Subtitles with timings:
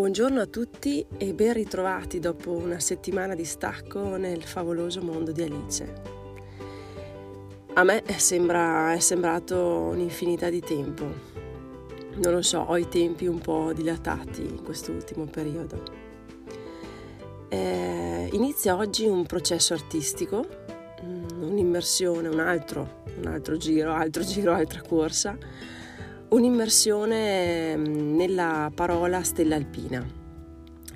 [0.00, 5.42] Buongiorno a tutti e ben ritrovati dopo una settimana di stacco nel favoloso mondo di
[5.42, 5.92] Alice.
[7.74, 9.58] A me sembra, è sembrato
[9.92, 11.04] un'infinità di tempo.
[12.14, 15.82] Non lo so, ho i tempi un po' dilatati in quest'ultimo periodo.
[17.50, 20.46] Eh, inizia oggi un processo artistico,
[21.04, 25.36] mm, un'immersione, un altro, un altro giro, altro giro, altra corsa
[26.30, 30.04] un'immersione mm, nella parola stella alpina,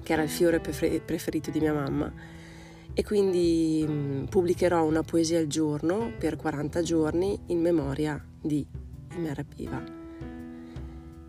[0.03, 2.13] che era il fiore preferito di mia mamma.
[2.93, 8.65] E quindi mm, pubblicherò una poesia al giorno per 40 giorni in memoria di
[9.17, 9.83] Imera Piva.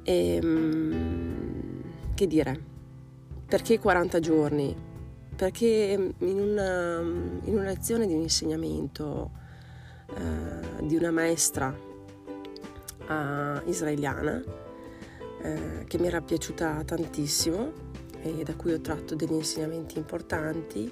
[0.03, 1.81] E, mm,
[2.13, 2.73] che dire?
[3.47, 4.75] Perché 40 giorni?
[5.35, 9.31] Perché in, una, in una lezione di un insegnamento
[10.15, 11.93] eh, di una maestra
[13.07, 14.43] uh, israeliana
[15.45, 17.71] eh, che mi era piaciuta tantissimo
[18.21, 20.91] e da cui ho tratto degli insegnamenti importanti.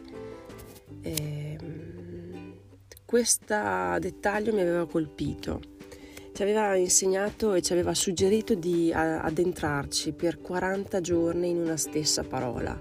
[1.02, 2.54] E, ehm,
[3.04, 3.56] questo
[4.00, 5.60] dettaglio mi aveva colpito.
[6.32, 12.24] Ci aveva insegnato e ci aveva suggerito di addentrarci per 40 giorni in una stessa
[12.24, 12.80] parola,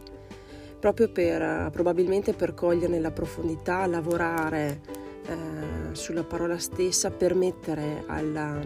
[0.81, 4.81] proprio per probabilmente per coglierne la profondità, lavorare
[5.27, 8.59] eh, sulla parola stessa, permettere alla,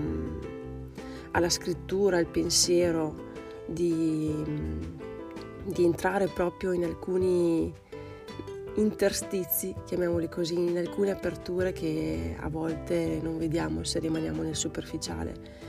[1.36, 3.24] alla scrittura, al pensiero,
[3.66, 4.34] di,
[5.64, 7.72] di entrare proprio in alcuni
[8.76, 15.64] interstizi, chiamiamoli così, in alcune aperture che a volte non vediamo se rimaniamo nel superficiale.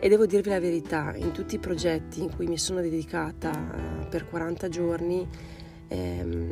[0.00, 4.06] E devo dirvi la verità, in tutti i progetti in cui mi sono dedicata eh,
[4.06, 5.28] per 40 giorni,
[5.94, 6.50] ehm,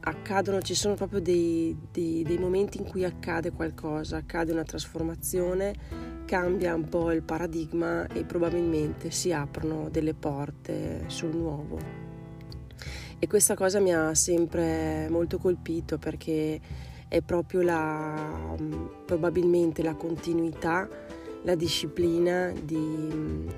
[0.00, 6.20] accadono, ci sono proprio dei, dei, dei momenti in cui accade qualcosa, accade una trasformazione
[6.24, 11.78] cambia un po' il paradigma e probabilmente si aprono delle porte sul nuovo.
[13.18, 16.60] E questa cosa mi ha sempre molto colpito perché
[17.06, 18.56] è proprio la,
[19.04, 20.88] probabilmente la continuità,
[21.42, 23.48] la disciplina di mm,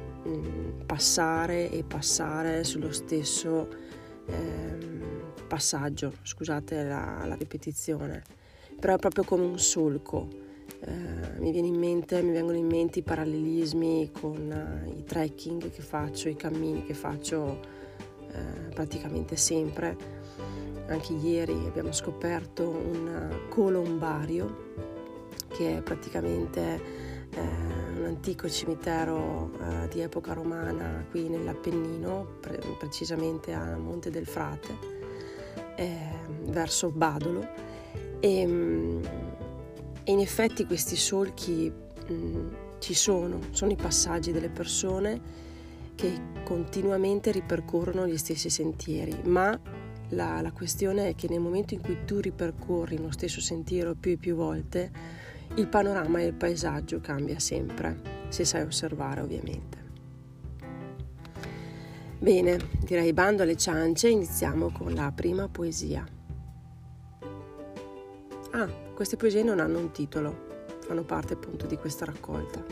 [0.85, 3.69] passare e passare sullo stesso
[4.27, 4.79] eh,
[5.47, 8.23] passaggio, scusate la, la ripetizione,
[8.79, 10.43] però è proprio come un solco
[10.81, 15.83] eh, mi, in mente, mi vengono in mente i parallelismi con uh, i trekking che
[15.83, 17.61] faccio, i cammini che faccio
[18.21, 20.23] uh, praticamente sempre.
[20.87, 24.73] Anche ieri abbiamo scoperto un colombario
[25.49, 27.03] che è praticamente
[28.05, 29.51] un antico cimitero
[29.91, 34.77] di epoca romana qui nell'Appennino, pre- precisamente a Monte del Frate,
[36.45, 37.47] verso Badolo.
[38.21, 39.05] E, mm,
[40.05, 42.49] e in effetti questi solchi mh, mm,
[42.79, 45.43] ci sono, sono i passaggi delle persone
[45.95, 49.59] che continuamente ripercorrono gli stessi sentieri, ma
[50.11, 54.13] la, la, questione è che nel momento in cui tu ripercorri lo stesso sentiero più
[54.13, 54.91] e più volte,
[55.57, 59.83] il panorama e il paesaggio cambia sempre, se sai osservare ovviamente.
[62.19, 66.05] Bene, direi bando alle ciance, iniziamo con la prima poesia.
[68.51, 70.47] Ah, queste poesie non hanno un titolo,
[70.81, 72.65] fanno parte appunto di questa raccolta.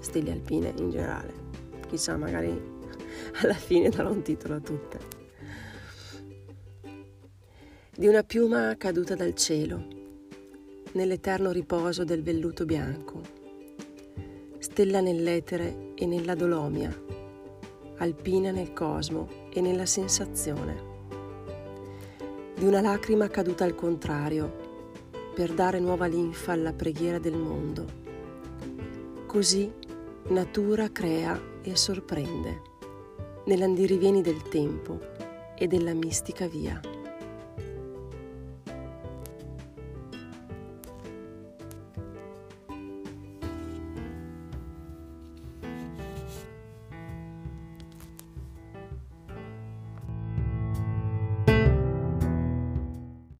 [0.00, 1.34] Stelle alpine in generale.
[1.88, 2.48] Chissà, magari
[3.42, 4.98] alla fine darò un titolo a tutte.
[7.94, 9.99] Di una piuma caduta dal cielo,
[10.92, 13.20] nell'eterno riposo del velluto bianco,
[14.58, 16.90] stella nell'etere e nella dolomia,
[17.98, 20.88] alpina nel cosmo e nella sensazione.
[22.56, 24.68] Di una lacrima caduta al contrario,
[25.34, 27.86] per dare nuova linfa alla preghiera del mondo.
[29.26, 29.72] Così
[30.28, 32.62] natura crea e sorprende
[33.46, 34.98] nell'andirivieni del tempo
[35.56, 36.80] e della mistica via.